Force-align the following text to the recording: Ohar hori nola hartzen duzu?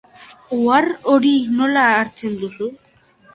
Ohar 0.55 0.87
hori 1.11 1.33
nola 1.59 1.85
hartzen 1.91 2.41
duzu? 2.41 2.73